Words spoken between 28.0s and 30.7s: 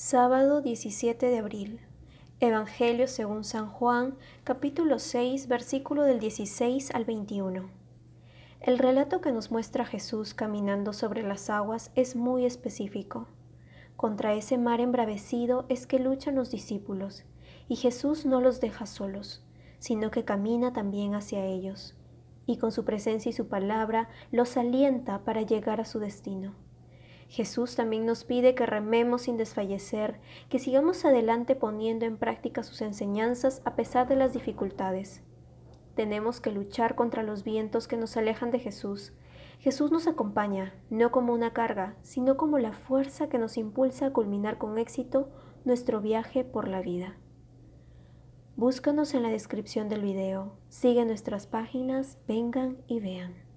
nos pide que rememos sin desfallecer, que